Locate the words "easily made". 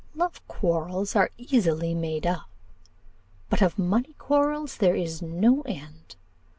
1.37-2.25